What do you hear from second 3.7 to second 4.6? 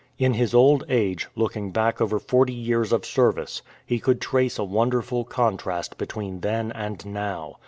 he could trace